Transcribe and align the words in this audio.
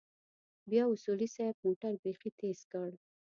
بيا 0.69 0.83
اصولي 0.93 1.27
صيب 1.35 1.55
موټر 1.63 1.93
بيخي 2.03 2.29
تېز 2.39 2.59
کړ. 2.71 2.89